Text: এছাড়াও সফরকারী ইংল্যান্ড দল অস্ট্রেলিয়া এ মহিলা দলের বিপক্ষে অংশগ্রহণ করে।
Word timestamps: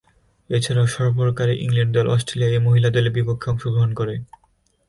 এছাড়াও 0.49 0.87
সফরকারী 0.87 1.53
ইংল্যান্ড 1.65 1.91
দল 1.95 2.05
অস্ট্রেলিয়া 2.07 2.51
এ 2.51 2.59
মহিলা 2.67 2.89
দলের 2.95 3.15
বিপক্ষে 3.17 3.47
অংশগ্রহণ 3.51 3.91
করে। 3.93 4.15